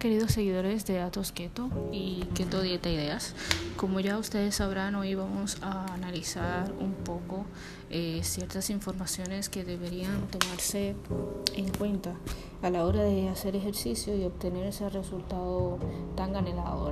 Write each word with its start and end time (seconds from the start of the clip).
queridos 0.00 0.32
seguidores 0.32 0.86
de 0.86 0.98
Atos 0.98 1.30
Keto 1.30 1.68
y 1.92 2.24
Keto 2.34 2.62
Dieta 2.62 2.88
Ideas. 2.88 3.34
Como 3.76 4.00
ya 4.00 4.16
ustedes 4.16 4.54
sabrán, 4.54 4.94
hoy 4.94 5.14
vamos 5.14 5.58
a 5.60 5.92
analizar 5.92 6.72
un 6.80 6.94
poco 6.94 7.44
eh, 7.90 8.20
ciertas 8.24 8.70
informaciones 8.70 9.50
que 9.50 9.62
deberían 9.62 10.26
tomarse 10.28 10.96
en 11.54 11.68
cuenta 11.68 12.14
a 12.62 12.70
la 12.70 12.86
hora 12.86 13.02
de 13.02 13.28
hacer 13.28 13.54
ejercicio 13.54 14.16
y 14.16 14.24
obtener 14.24 14.66
ese 14.66 14.88
resultado 14.88 15.78
tan 16.16 16.34
anhelado, 16.34 16.90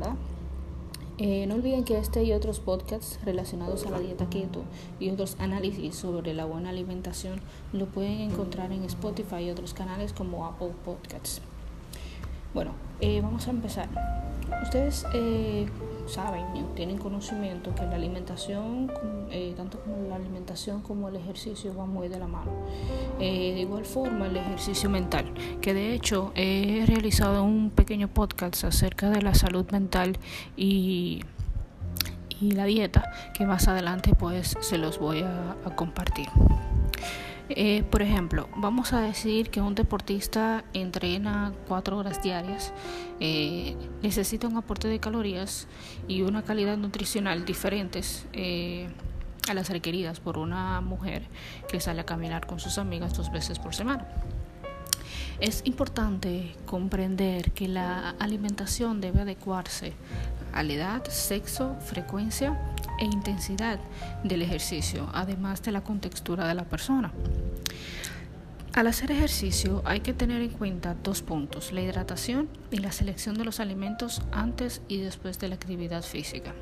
eh, 1.17 1.47
no 1.47 1.55
olviden 1.55 1.85
que 1.85 1.99
este 1.99 2.23
y 2.23 2.33
otros 2.33 2.61
podcasts 2.61 3.19
relacionados 3.25 3.87
a 3.87 3.91
la 3.91 4.01
dieta 4.01 4.29
keto 4.29 4.63
y 5.01 5.09
otros 5.11 5.37
análisis 5.41 5.97
sobre 5.97 6.35
la 6.35 6.45
buena 6.45 6.69
alimentación 6.69 7.41
lo 7.73 7.87
pueden 7.87 8.21
encontrar 8.21 8.71
en 8.71 8.85
Spotify 8.85 9.47
y 9.47 9.51
otros 9.51 9.73
canales 9.73 10.13
como 10.13 10.47
Apple 10.47 10.75
Podcasts. 10.85 11.41
Bueno, 12.59 12.73
eh, 13.01 13.21
vamos 13.21 13.47
a 13.47 13.51
empezar. 13.51 13.87
Ustedes 14.65 15.07
eh, 15.15 15.69
saben, 16.09 16.45
tienen 16.75 16.99
conocimiento 16.99 17.73
que 17.73 17.83
la 17.83 17.95
alimentación, 17.95 18.91
eh, 19.31 19.55
tanto 19.57 19.79
como 19.79 20.09
la 20.09 20.17
alimentación 20.17 20.83
como 20.83 21.09
el 21.09 21.15
ejercicio, 21.15 21.73
van 21.73 21.91
muy 21.91 22.09
de 22.09 22.19
la 22.19 22.27
mano. 22.27 22.51
de 23.21 23.61
igual 23.61 23.85
forma, 23.85 24.27
el 24.27 24.37
ejercicio 24.37 24.91
mental, 24.91 25.33
que 25.61 25.73
de 25.73 25.95
hecho 25.95 26.33
he 26.35 26.83
realizado 26.85 27.45
un 27.45 27.71
pequeño 27.71 28.09
podcast 28.09 28.65
acerca 28.65 29.09
de 29.09 29.23
la 29.23 29.35
salud 29.35 29.71
mental 29.71 30.19
y, 30.57 31.21
y 32.41 32.51
la 32.51 32.65
dieta, 32.65 33.13
que 33.35 33.47
más 33.47 33.69
adelante 33.69 34.17
pues 34.19 34.57
se 34.61 34.79
los 34.79 34.99
voy 34.99 35.21
a 35.23 35.55
compartir. 35.77 36.27
Eh, 37.51 37.83
por 37.91 38.03
ejemplo, 38.03 38.49
vamos 38.57 38.93
a 38.93 39.01
decir 39.01 39.49
que 39.51 39.61
un 39.61 39.75
deportista 39.75 40.65
entrena 40.75 41.53
cuatro 41.67 41.97
horas 41.97 42.23
diarias, 42.23 42.73
eh, 43.21 43.75
necesita 44.03 44.49
un 44.49 44.57
aporte 44.59 44.87
de 44.89 44.99
calorías 44.99 45.67
y 46.07 46.23
una 46.23 46.43
calidad 46.43 46.77
nutricional 46.77 47.47
diferentes 47.47 48.27
eh, 48.35 48.89
a 49.49 49.55
las 49.55 49.71
requeridas 49.71 50.21
por 50.21 50.37
una 50.37 50.83
mujer 50.83 51.23
que 51.71 51.81
sale 51.81 52.03
a 52.03 52.05
caminar 52.05 52.47
con 52.47 52.61
sus 52.61 52.77
amigas 52.77 53.15
dos 53.15 53.33
veces 53.33 53.59
por 53.59 53.75
semana. 53.75 54.07
Es 55.41 55.63
importante 55.65 56.55
comprender 56.67 57.53
que 57.53 57.69
la 57.69 58.11
alimentación 58.19 59.01
debe 59.01 59.23
adecuarse 59.23 59.95
a 60.53 60.63
la 60.63 60.73
edad, 60.73 61.05
sexo, 61.09 61.77
frecuencia 61.81 62.59
e 62.99 63.05
intensidad 63.05 63.79
del 64.25 64.43
ejercicio, 64.43 65.09
además 65.13 65.63
de 65.63 65.73
la 65.73 65.83
contextura 65.83 66.47
de 66.47 66.55
la 66.55 66.65
persona. 66.65 67.13
Al 68.75 68.87
hacer 68.87 69.11
ejercicio 69.11 69.83
hay 69.85 70.01
que 70.01 70.13
tener 70.13 70.41
en 70.41 70.51
cuenta 70.51 70.95
dos 71.03 71.23
puntos, 71.23 71.73
la 71.73 71.81
hidratación 71.81 72.49
y 72.71 72.79
la 72.79 72.93
selección 72.93 73.37
de 73.37 73.45
los 73.45 73.61
alimentos 73.61 74.23
antes 74.31 74.83
y 74.87 74.99
después 74.99 75.39
de 75.39 75.49
la 75.49 75.57
actividad 75.57 76.03
física. 76.03 76.55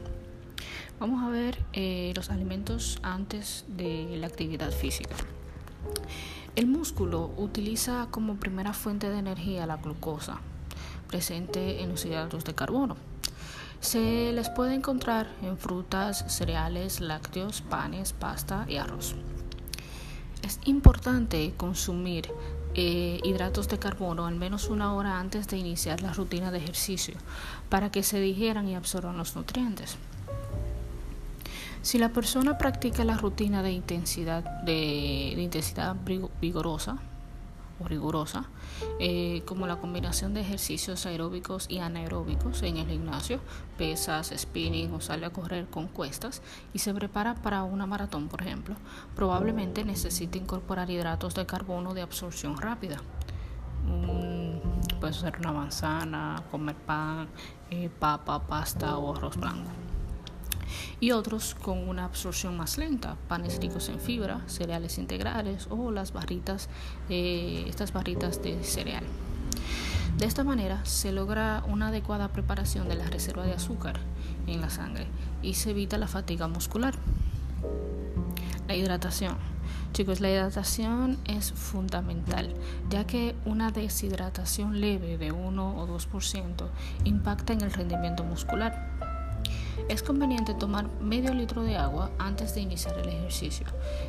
Vamos 0.98 1.22
a 1.22 1.28
ver 1.28 1.58
eh, 1.74 2.12
los 2.16 2.30
alimentos 2.30 3.00
antes 3.02 3.66
de 3.68 4.16
la 4.16 4.28
actividad 4.28 4.70
física. 4.70 5.14
El 6.54 6.68
músculo 6.68 7.32
utiliza 7.36 8.08
como 8.10 8.36
primera 8.36 8.72
fuente 8.72 9.10
de 9.10 9.18
energía 9.18 9.66
la 9.66 9.76
glucosa, 9.76 10.40
presente 11.08 11.82
en 11.82 11.90
los 11.90 12.06
hidratos 12.06 12.44
de 12.44 12.54
carbono. 12.54 12.96
Se 13.80 14.32
les 14.32 14.48
puede 14.50 14.74
encontrar 14.74 15.28
en 15.42 15.58
frutas, 15.58 16.24
cereales, 16.28 17.00
lácteos, 17.00 17.60
panes, 17.60 18.12
pasta 18.12 18.64
y 18.68 18.76
arroz. 18.76 19.14
Es 20.42 20.58
importante 20.64 21.54
consumir 21.56 22.28
eh, 22.74 23.20
hidratos 23.24 23.68
de 23.68 23.78
carbono 23.78 24.26
al 24.26 24.34
menos 24.34 24.68
una 24.68 24.94
hora 24.94 25.18
antes 25.18 25.48
de 25.48 25.56
iniciar 25.56 26.02
la 26.02 26.12
rutina 26.12 26.50
de 26.50 26.58
ejercicio 26.58 27.14
para 27.68 27.90
que 27.90 28.02
se 28.02 28.20
digieran 28.20 28.68
y 28.68 28.74
absorban 28.74 29.16
los 29.16 29.34
nutrientes. 29.34 29.96
Si 31.82 31.98
la 31.98 32.10
persona 32.10 32.58
practica 32.58 33.04
la 33.04 33.16
rutina 33.16 33.62
de 33.62 33.70
intensidad, 33.70 34.42
de 34.62 35.34
intensidad 35.38 35.96
vigorosa, 36.40 36.98
o 37.80 37.88
rigurosa, 37.88 38.44
eh, 38.98 39.42
como 39.46 39.66
la 39.66 39.76
combinación 39.76 40.34
de 40.34 40.40
ejercicios 40.40 41.06
aeróbicos 41.06 41.66
y 41.68 41.78
anaeróbicos 41.78 42.62
en 42.62 42.78
el 42.78 42.88
gimnasio, 42.88 43.40
pesas, 43.76 44.32
spinning 44.36 44.92
o 44.94 45.00
sale 45.00 45.26
a 45.26 45.30
correr 45.30 45.66
con 45.66 45.88
cuestas 45.88 46.42
y 46.72 46.78
se 46.78 46.94
prepara 46.94 47.34
para 47.34 47.62
una 47.62 47.86
maratón, 47.86 48.28
por 48.28 48.42
ejemplo, 48.42 48.76
probablemente 49.14 49.84
necesite 49.84 50.38
incorporar 50.38 50.90
hidratos 50.90 51.34
de 51.34 51.46
carbono 51.46 51.94
de 51.94 52.02
absorción 52.02 52.56
rápida. 52.56 52.98
puede 55.00 55.12
ser 55.12 55.38
una 55.38 55.52
manzana, 55.52 56.42
comer 56.50 56.74
pan, 56.74 57.28
eh, 57.70 57.88
papa, 57.88 58.46
pasta 58.46 58.96
o 58.98 59.14
arroz 59.14 59.36
blanco 59.36 59.85
y 61.00 61.10
otros 61.12 61.54
con 61.54 61.88
una 61.88 62.04
absorción 62.04 62.56
más 62.56 62.78
lenta, 62.78 63.16
panes 63.28 63.60
ricos 63.60 63.88
en 63.88 64.00
fibra, 64.00 64.40
cereales 64.46 64.98
integrales 64.98 65.68
o 65.70 65.90
las 65.90 66.12
barritas, 66.12 66.68
eh, 67.08 67.64
estas 67.68 67.92
barritas 67.92 68.42
de 68.42 68.62
cereal. 68.62 69.04
De 70.18 70.24
esta 70.24 70.44
manera 70.44 70.82
se 70.86 71.12
logra 71.12 71.62
una 71.68 71.88
adecuada 71.88 72.28
preparación 72.28 72.88
de 72.88 72.94
la 72.94 73.04
reserva 73.04 73.44
de 73.44 73.52
azúcar 73.52 74.00
en 74.46 74.62
la 74.62 74.70
sangre 74.70 75.06
y 75.42 75.54
se 75.54 75.70
evita 75.70 75.98
la 75.98 76.08
fatiga 76.08 76.48
muscular. 76.48 76.94
La 78.66 78.74
hidratación. 78.74 79.36
Chicos, 79.92 80.20
la 80.20 80.30
hidratación 80.30 81.18
es 81.26 81.52
fundamental, 81.52 82.54
ya 82.90 83.06
que 83.06 83.34
una 83.44 83.70
deshidratación 83.70 84.80
leve 84.80 85.18
de 85.18 85.32
1 85.32 85.76
o 85.76 85.86
2% 85.86 86.68
impacta 87.04 87.52
en 87.52 87.60
el 87.60 87.72
rendimiento 87.72 88.24
muscular 88.24 88.95
es 89.88 90.02
conveniente 90.02 90.54
tomar 90.54 90.88
medio 91.00 91.32
litro 91.34 91.62
de 91.62 91.76
agua 91.76 92.10
antes 92.18 92.54
de 92.54 92.60
iniciar 92.60 92.98
el 92.98 93.08
ejercicio, 93.08 93.66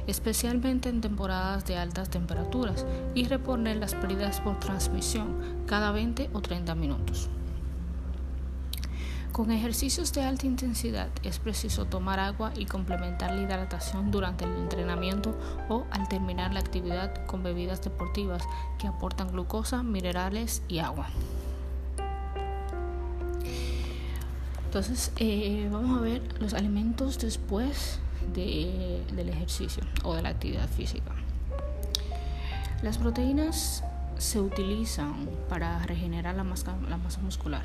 especialmente 0.07 0.89
en 0.89 1.01
temporadas 1.01 1.65
de 1.65 1.77
altas 1.77 2.09
temperaturas, 2.09 2.85
y 3.13 3.25
reponer 3.25 3.77
las 3.77 3.93
pérdidas 3.93 4.41
por 4.41 4.59
transmisión 4.59 5.63
cada 5.65 5.91
20 5.91 6.29
o 6.33 6.41
30 6.41 6.75
minutos. 6.75 7.29
Con 9.31 9.51
ejercicios 9.51 10.13
de 10.13 10.23
alta 10.23 10.47
intensidad 10.47 11.09
es 11.21 11.37
preciso 11.37 11.85
tomar 11.85 12.19
agua 12.19 12.53
y 12.55 12.65
complementar 12.65 13.35
la 13.35 13.43
hidratación 13.43 14.09
durante 14.09 14.45
el 14.45 14.55
entrenamiento 14.55 15.37
o 15.69 15.85
al 15.91 16.07
terminar 16.07 16.55
la 16.55 16.59
actividad 16.59 17.23
con 17.27 17.43
bebidas 17.43 17.83
deportivas 17.83 18.41
que 18.79 18.87
aportan 18.87 19.27
glucosa, 19.27 19.83
minerales 19.83 20.63
y 20.67 20.79
agua. 20.79 21.07
Entonces, 24.77 25.11
eh, 25.17 25.67
vamos 25.71 25.97
a 25.97 26.01
ver 26.01 26.21
los 26.39 26.53
alimentos 26.53 27.17
después 27.17 27.97
del 28.35 29.27
ejercicio 29.27 29.81
o 30.03 30.13
de 30.13 30.21
la 30.21 30.29
actividad 30.29 30.69
física. 30.69 31.15
Las 32.83 32.99
proteínas 32.99 33.83
se 34.19 34.39
utilizan 34.39 35.27
para 35.49 35.79
regenerar 35.87 36.35
la 36.35 36.43
masa, 36.43 36.77
la 36.87 36.97
masa 36.97 37.21
muscular 37.21 37.63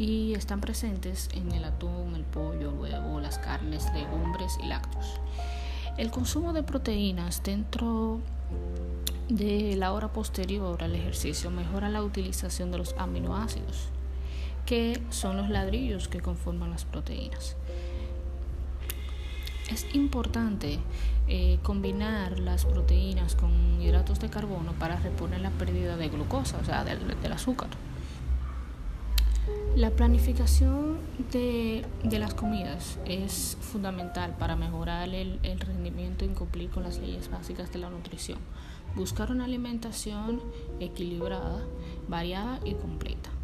y 0.00 0.34
están 0.34 0.60
presentes 0.60 1.28
en 1.32 1.52
el 1.52 1.62
atún, 1.62 2.16
el 2.16 2.24
pollo, 2.24 2.70
el 2.70 2.76
huevo, 2.76 3.20
las 3.20 3.38
carnes, 3.38 3.86
legumbres 3.94 4.58
y 4.64 4.66
lácteos. 4.66 5.20
El 5.96 6.10
consumo 6.10 6.52
de 6.52 6.64
proteínas 6.64 7.40
dentro 7.44 8.18
de 9.28 9.76
la 9.76 9.92
hora 9.92 10.12
posterior 10.12 10.82
al 10.82 10.96
ejercicio 10.96 11.52
mejora 11.52 11.88
la 11.88 12.02
utilización 12.02 12.72
de 12.72 12.78
los 12.78 12.96
aminoácidos 12.98 13.90
que 14.66 15.00
son 15.10 15.36
los 15.36 15.48
ladrillos 15.48 16.08
que 16.08 16.20
conforman 16.20 16.70
las 16.70 16.84
proteínas. 16.84 17.56
Es 19.70 19.86
importante 19.94 20.78
eh, 21.28 21.58
combinar 21.62 22.38
las 22.38 22.66
proteínas 22.66 23.34
con 23.34 23.80
hidratos 23.80 24.20
de 24.20 24.28
carbono 24.28 24.72
para 24.72 24.96
reponer 24.96 25.40
la 25.40 25.50
pérdida 25.50 25.96
de 25.96 26.08
glucosa, 26.08 26.58
o 26.58 26.64
sea, 26.64 26.84
del, 26.84 27.32
azúcar. 27.32 27.68
La 29.74 29.90
planificación 29.90 30.98
de, 31.32 31.84
las 32.04 32.34
comidas 32.34 32.98
es 33.06 33.56
fundamental 33.60 34.36
para 34.38 34.56
mejorar 34.56 35.08
el, 35.08 35.38
el 35.42 35.60
rendimiento 35.60 36.24
y 36.24 36.28
cumplir 36.28 36.70
con 36.70 36.82
las 36.84 36.98
leyes 36.98 37.30
básicas 37.30 37.72
de 37.72 37.80
la 37.80 37.90
nutrición. 37.90 38.38
Buscar 38.94 39.30
una 39.30 39.44
alimentación 39.44 40.40
equilibrada, 40.80 41.60
variada 42.08 42.60
y 42.64 42.74
completa. 42.74 43.35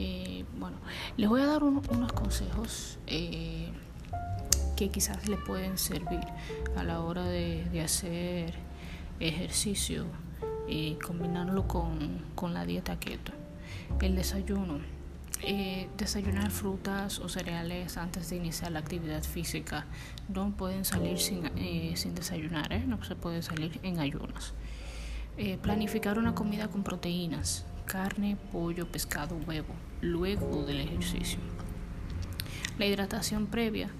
Eh, 0.00 0.44
bueno, 0.60 0.76
les 1.16 1.28
voy 1.28 1.40
a 1.40 1.46
dar 1.46 1.64
unos 1.64 2.12
consejos 2.12 3.00
eh, 3.08 3.72
que 4.76 4.90
quizás 4.90 5.28
le 5.28 5.36
pueden 5.36 5.76
servir 5.76 6.20
a 6.76 6.84
la 6.84 7.00
hora 7.00 7.24
de, 7.24 7.80
hacer 7.82 8.54
ejercicio 9.18 10.06
y 10.68 10.94
combinarlo 10.94 11.66
con, 11.66 12.22
la 12.54 12.64
dieta 12.64 13.00
keto. 13.00 13.32
El 14.00 14.14
desayuno. 14.14 14.78
Eh, 15.42 15.88
desayunar 15.96 16.50
frutas 16.50 17.18
o 17.18 17.28
cereales 17.28 17.96
antes 17.96 18.30
de 18.30 18.36
iniciar 18.36 18.70
la 18.70 18.78
actividad 18.78 19.24
física. 19.24 19.86
No 20.32 20.52
pueden 20.52 20.84
salir 20.84 21.18
sin, 21.18 21.42
sin 21.96 22.14
desayunar, 22.14 22.70
no 22.86 23.02
se 23.02 23.16
puede 23.16 23.42
salir 23.42 23.80
en 23.82 23.98
ayunas. 23.98 24.54
Eh, 25.40 25.56
planificar 25.56 26.18
una 26.18 26.34
comida 26.34 26.66
con 26.66 26.82
proteínas, 26.82 27.64
carne, 27.86 28.36
pollo, 28.50 28.88
pescado, 28.88 29.36
huevo, 29.46 29.72
luego 30.00 30.64
del 30.64 30.80
ejercicio. 30.80 31.38
La 32.78 32.86
hidratación 32.86 33.46
previa 33.46 33.90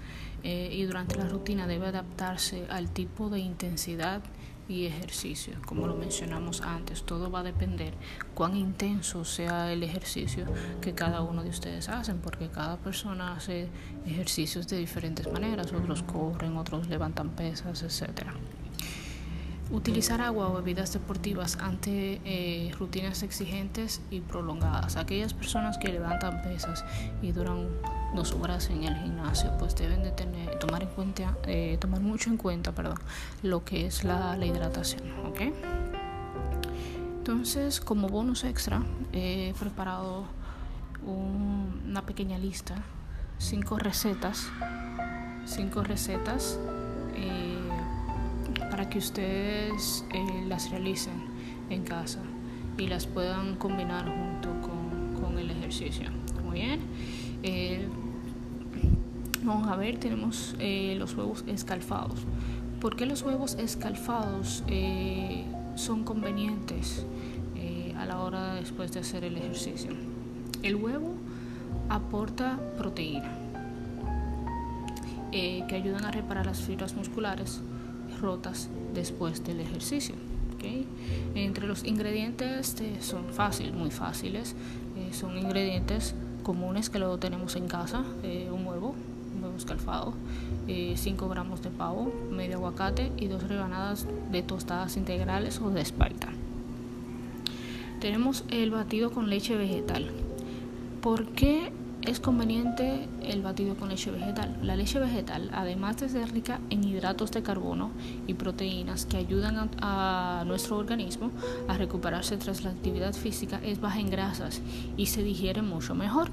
eh, 0.43 0.69
y 0.71 0.83
durante 0.83 1.17
la 1.17 1.27
rutina 1.27 1.67
debe 1.67 1.87
adaptarse 1.87 2.65
al 2.69 2.89
tipo 2.89 3.29
de 3.29 3.39
intensidad 3.39 4.21
y 4.69 4.85
ejercicio. 4.85 5.55
Como 5.65 5.87
lo 5.87 5.95
mencionamos 5.95 6.61
antes, 6.61 7.03
todo 7.03 7.29
va 7.31 7.39
a 7.39 7.43
depender 7.43 7.93
cuán 8.35 8.55
intenso 8.55 9.25
sea 9.25 9.73
el 9.73 9.83
ejercicio 9.83 10.45
que 10.79 10.93
cada 10.93 11.21
uno 11.21 11.43
de 11.43 11.49
ustedes 11.49 11.89
hacen, 11.89 12.19
porque 12.19 12.49
cada 12.49 12.77
persona 12.77 13.33
hace 13.33 13.67
ejercicios 14.05 14.67
de 14.67 14.77
diferentes 14.77 15.29
maneras, 15.31 15.73
otros 15.73 16.03
corren, 16.03 16.55
otros 16.55 16.87
levantan 16.87 17.31
pesas, 17.31 17.81
etcétera. 17.81 18.33
Utilizar 19.71 20.19
agua 20.21 20.49
o 20.49 20.53
bebidas 20.55 20.93
deportivas 20.93 21.57
ante 21.57 22.19
eh, 22.25 22.71
rutinas 22.79 23.21
exigentes 23.21 24.01
y 24.09 24.19
prolongadas. 24.21 24.97
Aquellas 24.97 25.35
personas 25.35 25.77
que 25.77 25.89
levantan 25.89 26.41
pesas 26.41 26.83
y 27.21 27.31
duran 27.31 27.67
dos 28.15 28.33
horas 28.33 28.69
en 28.71 28.83
el 28.83 28.95
gimnasio, 28.95 29.55
pues 29.59 29.75
deben 29.75 30.01
de 30.01 30.11
tener, 30.11 30.57
tomar 30.57 30.81
en 30.81 30.89
cuenta, 30.89 31.37
eh, 31.45 31.77
tomar 31.79 32.01
mucho 32.01 32.31
en 32.31 32.37
cuenta, 32.37 32.71
perdón, 32.71 32.97
lo 33.43 33.63
que 33.63 33.85
es 33.85 34.03
la, 34.03 34.35
hidratación, 34.43 35.03
¿ok? 35.27 35.41
Entonces, 37.19 37.79
como 37.79 38.09
bonus 38.09 38.45
extra, 38.45 38.81
he 39.13 39.53
preparado 39.59 40.25
una 41.05 42.01
pequeña 42.07 42.39
lista, 42.39 42.75
cinco 43.37 43.77
recetas, 43.77 44.47
cinco 45.45 45.83
recetas. 45.83 46.59
Eh, 47.15 47.48
para 48.79 48.89
que 48.89 48.99
ustedes 48.99 50.05
eh, 50.13 50.45
las 50.47 50.71
realicen 50.71 51.11
en 51.69 51.83
casa 51.83 52.21
y 52.77 52.87
las 52.87 53.07
puedan 53.07 53.57
combinar 53.57 54.05
junto 54.05 54.49
con, 54.61 55.37
el 55.37 55.51
ejercicio. 55.51 56.09
Muy 56.45 56.61
bien. 56.61 56.79
Eh, 57.43 57.85
vamos 59.43 59.67
a 59.67 59.75
ver, 59.75 59.97
tenemos 59.97 60.55
eh, 60.59 60.95
los 60.97 61.13
huevos 61.13 61.43
escalfados. 61.47 62.21
¿Por 62.79 62.95
qué 62.95 63.05
los 63.05 63.21
huevos 63.21 63.55
escalfados 63.55 64.63
son 65.75 66.05
convenientes 66.05 67.05
a 67.97 68.05
la 68.05 68.21
hora 68.21 68.55
después 68.55 68.93
de 68.93 69.01
hacer 69.01 69.25
el 69.25 69.35
ejercicio? 69.35 69.91
El 70.63 70.77
huevo 70.77 71.15
aporta 71.89 72.57
proteína 72.77 73.29
que 75.33 75.75
ayudan 75.75 76.05
a 76.05 76.11
reparar 76.11 76.45
las 76.45 76.61
fibras 76.61 76.95
musculares 76.95 77.61
rotas 78.21 78.69
después 78.93 79.43
del 79.43 79.59
ejercicio. 79.59 80.15
Entre 81.35 81.67
los 81.67 81.85
ingredientes 81.85 82.75
eh, 82.81 82.97
son 83.01 83.25
fáciles, 83.31 83.73
muy 83.73 83.91
fáciles, 83.91 84.55
eh, 84.97 85.13
son 85.13 85.37
ingredientes 85.37 86.15
comunes 86.43 86.89
que 86.89 86.99
luego 86.99 87.17
tenemos 87.17 87.55
en 87.55 87.67
casa, 87.67 88.03
eh, 88.23 88.49
un 88.51 88.65
huevo, 88.65 88.95
un 89.35 89.43
huevo 89.43 89.57
escalfado, 89.57 90.13
5 90.67 91.29
gramos 91.29 91.63
de 91.63 91.69
pavo, 91.69 92.11
medio 92.29 92.57
aguacate 92.57 93.11
y 93.17 93.27
dos 93.27 93.47
rebanadas 93.47 94.05
de 94.31 94.43
tostadas 94.43 94.97
integrales 94.97 95.59
o 95.61 95.71
de 95.71 95.81
espalda. 95.81 96.29
Tenemos 97.99 98.43
el 98.49 98.69
batido 98.69 99.11
con 99.11 99.29
leche 99.29 99.55
vegetal. 99.55 100.11
¿Por 101.01 101.25
qué 101.29 101.71
es 102.01 102.19
conveniente 102.19 103.07
el 103.23 103.41
batido 103.41 103.75
con 103.75 103.89
leche 103.89 104.09
vegetal. 104.11 104.55
La 104.63 104.75
leche 104.75 104.99
vegetal, 104.99 105.49
además 105.53 105.97
de 105.97 106.09
ser 106.09 106.31
rica 106.31 106.59
en 106.69 106.83
hidratos 106.83 107.31
de 107.31 107.43
carbono 107.43 107.91
y 108.25 108.35
proteínas 108.35 109.05
que 109.05 109.17
ayudan 109.17 109.69
a, 109.81 110.43
nuestro 110.47 110.77
organismo 110.77 111.31
a 111.67 111.77
recuperarse 111.77 112.37
tras 112.37 112.63
la 112.63 112.71
actividad 112.71 113.13
física, 113.13 113.59
es 113.63 113.81
baja 113.81 113.99
en 113.99 114.09
grasas 114.09 114.61
y 114.97 115.07
se 115.07 115.23
digiere 115.23 115.61
mucho 115.61 115.93
mejor. 115.93 116.29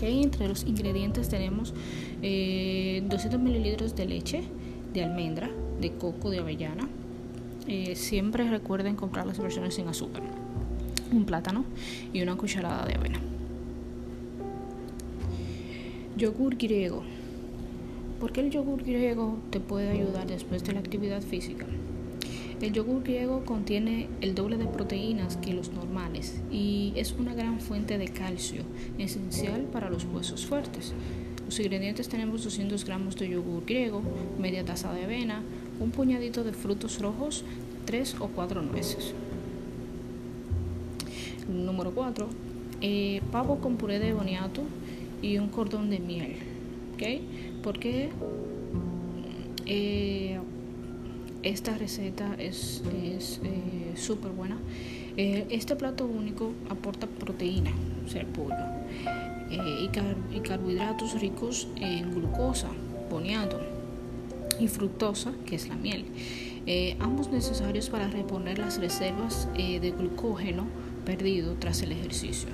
Entre 0.00 0.46
los 0.46 0.64
ingredientes 0.64 1.30
tenemos 1.30 1.72
200 1.72 2.20
eh, 2.22 3.38
mililitros 3.38 3.96
de 3.96 4.04
leche 4.04 4.44
de 4.92 5.04
almendra, 5.04 5.50
de 5.80 5.92
coco, 5.92 6.30
de 6.30 6.40
avellana. 6.40 6.86
Eh, 7.66 7.96
siempre 7.96 8.48
recuerden 8.48 8.94
comprar 8.94 9.26
las 9.26 9.38
versiones 9.38 9.74
sin 9.74 9.88
azúcar. 9.88 10.22
Un 11.10 11.24
plátano 11.24 11.64
y 12.12 12.20
una 12.22 12.36
cucharada 12.36 12.84
de 12.84 12.94
avena. 12.94 13.20
Yogur 16.16 16.56
griego. 16.56 17.02
¿Por 18.20 18.32
qué 18.32 18.40
el 18.40 18.50
yogur 18.50 18.82
griego 18.82 19.36
te 19.50 19.60
puede 19.60 19.90
ayudar 19.90 20.26
después 20.26 20.64
de 20.64 20.72
la 20.72 20.80
actividad 20.80 21.20
física? 21.20 21.66
El 22.62 22.72
yogur 22.72 23.02
griego 23.02 23.44
contiene 23.44 24.08
el 24.22 24.34
doble 24.34 24.56
de 24.56 24.64
proteínas 24.64 25.36
que 25.36 25.52
los 25.52 25.72
normales 25.72 26.40
y 26.50 26.94
es 26.96 27.12
una 27.12 27.34
gran 27.34 27.60
fuente 27.60 27.98
de 27.98 28.08
calcio, 28.08 28.62
esencial 28.96 29.64
para 29.64 29.90
los 29.90 30.06
huesos 30.06 30.46
fuertes. 30.46 30.94
Los 31.44 31.60
ingredientes 31.60 32.08
tenemos 32.08 32.44
200 32.44 32.82
gramos 32.86 33.16
de 33.16 33.28
yogur 33.28 33.66
griego, 33.66 34.00
media 34.38 34.64
taza 34.64 34.94
de 34.94 35.04
avena, 35.04 35.42
un 35.80 35.90
puñadito 35.90 36.44
de 36.44 36.54
frutos 36.54 36.98
rojos, 36.98 37.44
3 37.84 38.16
o 38.20 38.28
4 38.28 38.62
nueces. 38.62 39.12
Número 41.46 41.90
4. 41.90 42.26
Eh, 42.80 43.20
pavo 43.30 43.58
con 43.58 43.76
puré 43.76 43.98
de 43.98 44.14
boniato, 44.14 44.62
y 45.26 45.38
un 45.38 45.48
cordón 45.48 45.90
de 45.90 45.98
miel. 45.98 46.36
¿Ok? 46.94 47.02
Porque 47.62 48.10
eh, 49.66 50.38
esta 51.42 51.76
receta 51.76 52.34
es 52.38 52.82
súper 53.96 54.30
eh, 54.30 54.34
buena. 54.34 54.58
Eh, 55.16 55.46
este 55.50 55.76
plato 55.76 56.06
único 56.06 56.52
aporta 56.68 57.06
proteína, 57.06 57.72
o 58.04 58.08
sea, 58.08 58.20
el 58.20 58.26
pollo, 58.26 58.54
y, 59.50 59.86
y, 60.36 60.40
carbohidratos 60.40 61.18
ricos 61.20 61.68
en 61.76 62.14
glucosa, 62.14 62.68
boniato, 63.10 63.58
y 64.60 64.68
fructosa, 64.68 65.32
que 65.46 65.56
es 65.56 65.68
la 65.68 65.76
miel. 65.76 66.04
ambos 67.00 67.30
necesarios 67.30 67.88
para 67.88 68.08
reponer 68.08 68.58
las 68.58 68.78
reservas 68.78 69.48
de 69.56 69.94
glucógeno 69.96 70.66
perdido 71.04 71.54
tras 71.58 71.82
el 71.82 71.92
ejercicio 71.92 72.50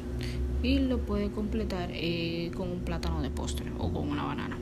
y 0.63 0.79
lo 0.79 0.99
puede 0.99 1.31
completar 1.31 1.91
eh, 1.93 2.51
con 2.57 2.71
un 2.71 2.81
plátano 2.81 3.21
de 3.21 3.31
postre 3.31 3.71
o 3.79 3.93
con 3.93 4.09
una 4.09 4.25
banana. 4.25 4.59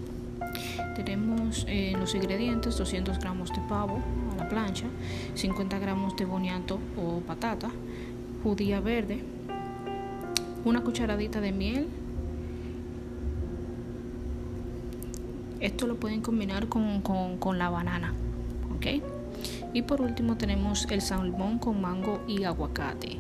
Tenemos 0.97 1.67
eh, 1.69 1.95
los 1.99 2.15
ingredientes 2.15 2.77
200 2.77 3.19
gramos 3.19 3.51
de 3.51 3.61
pavo 3.69 4.01
a 4.33 4.37
la 4.37 4.49
plancha, 4.49 4.87
50 5.35 5.79
gramos 5.79 6.17
de 6.17 6.25
boniato 6.25 6.79
o 6.97 7.21
patata, 7.21 7.71
judía 8.43 8.81
verde, 8.81 9.23
una 10.65 10.83
cucharadita 10.83 11.41
de 11.41 11.53
miel. 11.53 11.89
Esto 15.61 15.87
lo 15.87 15.97
pueden 15.97 16.23
combinar 16.23 16.69
con, 16.69 17.03
con, 17.03 17.59
la 17.59 17.69
banana. 17.69 18.15
¿ok? 18.75 19.20
Y 19.73 19.83
por 19.83 20.01
último 20.01 20.37
tenemos 20.37 20.87
el 20.91 21.01
salmón 21.01 21.59
con 21.59 21.81
mango 21.81 22.21
y 22.27 22.45
aguacate. 22.45 23.19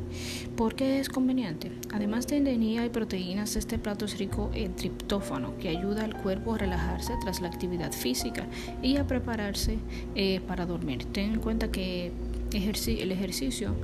¿Por 0.56 0.74
qué 0.74 0.98
es 0.98 1.08
conveniente? 1.08 1.70
Además 1.92 2.26
de 2.26 2.38
energía 2.38 2.84
y 2.84 2.88
proteínas, 2.88 3.56
este 3.56 3.78
plato 3.78 4.04
es 4.04 4.18
rico 4.18 4.50
en 4.54 4.74
triptófano, 4.74 5.56
que 5.58 5.68
ayuda 5.68 6.04
al 6.04 6.16
cuerpo 6.16 6.54
a 6.54 6.58
relajarse 6.58 7.14
tras 7.22 7.40
la 7.40 7.48
actividad 7.48 7.92
física 7.92 8.46
y 8.82 8.96
a 8.96 9.06
prepararse 9.06 9.78
eh, 10.14 10.40
para 10.46 10.66
dormir. 10.66 11.04
Ten 11.12 11.34
en 11.34 11.40
cuenta 11.40 11.70
que 11.70 12.12
el 12.52 13.12
ejercicio 13.12 13.74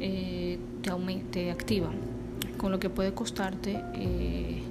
eh, 0.00 0.58
te, 0.82 0.90
te 1.30 1.50
activa, 1.50 1.90
con 2.58 2.70
lo 2.70 2.78
que 2.78 2.90
puede 2.90 3.14
costarte 3.14 3.82
eh, 3.94 4.62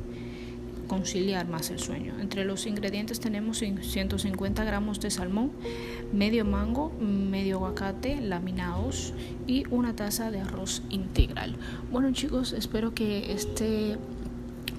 conciliar 0.90 1.48
más 1.48 1.70
el 1.70 1.80
sueño. 1.80 2.20
Entre 2.20 2.44
los 2.44 2.66
ingredientes 2.66 3.22
tenemos 3.22 3.60
150 3.60 4.66
gramos 4.66 5.00
de 5.00 5.10
salmón, 5.10 5.52
medio 6.12 6.44
mango, 6.44 6.92
medio 7.00 7.56
aguacate 7.58 8.20
laminados 8.20 9.14
y 9.48 9.64
una 9.70 9.96
taza 9.96 10.32
de 10.32 10.42
arroz 10.42 10.82
integral. 10.90 11.56
Bueno 11.92 12.12
chicos, 12.12 12.52
espero 12.52 12.94
que 12.94 13.32
este 13.32 13.98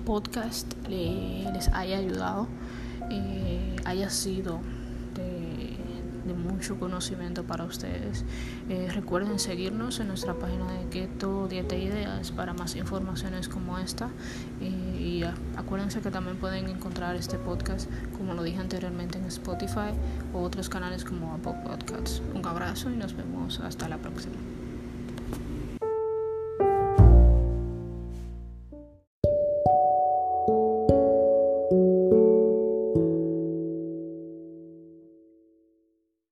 podcast 0.05 0.75
les 0.89 1.69
haya 1.69 1.97
ayudado, 1.99 2.49
eh, 3.11 3.77
haya 3.87 4.11
sido 4.11 4.61
de 6.31 6.35
mucho 6.35 6.79
conocimiento 6.79 7.45
para 7.45 7.65
ustedes. 7.65 8.25
Eh, 8.69 8.89
recuerden 8.93 9.39
seguirnos 9.39 10.01
en 10.01 10.09
nuestra 10.09 10.35
página 10.35 10.73
de 10.73 10.89
Keto 10.89 11.49
Dieta 11.49 11.77
Ideas 11.77 12.31
para 12.31 12.55
más 12.55 12.77
informaciones 12.77 13.49
como 13.49 13.79
esta. 13.79 14.09
Y 14.61 15.23
acuérdense 15.57 16.01
que 16.01 16.11
también 16.11 16.37
pueden 16.37 16.69
encontrar 16.69 17.17
este 17.17 17.39
podcast, 17.39 17.91
como 18.17 18.35
lo 18.35 18.43
dije 18.43 18.59
anteriormente, 18.59 19.19
en 19.19 19.25
Spotify 19.25 19.93
o 20.33 20.41
otros 20.43 20.69
canales 20.69 21.05
como 21.05 21.35
Apple 21.35 21.57
Podcasts. 21.65 22.23
Un 22.35 22.47
abrazo 22.47 22.91
y 22.91 22.97
nos 22.97 23.17
vemos 23.17 23.61
hasta 23.61 23.89
la 23.89 23.99
próxima. 23.99 24.60